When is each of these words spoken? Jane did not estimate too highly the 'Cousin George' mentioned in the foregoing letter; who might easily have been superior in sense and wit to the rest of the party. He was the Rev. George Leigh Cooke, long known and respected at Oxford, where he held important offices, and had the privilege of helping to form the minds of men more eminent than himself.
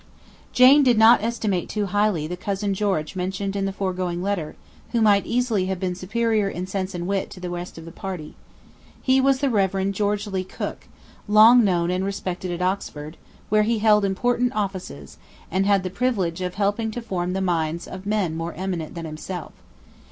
Jane 0.51 0.81
did 0.81 0.97
not 0.97 1.21
estimate 1.21 1.69
too 1.69 1.85
highly 1.85 2.25
the 2.25 2.35
'Cousin 2.35 2.73
George' 2.73 3.15
mentioned 3.15 3.55
in 3.55 3.65
the 3.65 3.71
foregoing 3.71 4.23
letter; 4.23 4.55
who 4.93 4.99
might 4.99 5.27
easily 5.27 5.67
have 5.67 5.79
been 5.79 5.93
superior 5.93 6.49
in 6.49 6.65
sense 6.65 6.95
and 6.95 7.05
wit 7.05 7.29
to 7.29 7.39
the 7.39 7.51
rest 7.51 7.77
of 7.77 7.85
the 7.85 7.91
party. 7.91 8.33
He 8.99 9.21
was 9.21 9.41
the 9.41 9.49
Rev. 9.51 9.91
George 9.91 10.25
Leigh 10.25 10.43
Cooke, 10.43 10.87
long 11.27 11.63
known 11.63 11.91
and 11.91 12.03
respected 12.03 12.49
at 12.49 12.63
Oxford, 12.63 13.15
where 13.49 13.61
he 13.61 13.77
held 13.77 14.03
important 14.03 14.55
offices, 14.55 15.19
and 15.51 15.67
had 15.67 15.83
the 15.83 15.91
privilege 15.91 16.41
of 16.41 16.55
helping 16.55 16.89
to 16.89 17.01
form 17.03 17.33
the 17.33 17.39
minds 17.39 17.87
of 17.87 18.07
men 18.07 18.35
more 18.35 18.53
eminent 18.55 18.95
than 18.95 19.05
himself. 19.05 19.53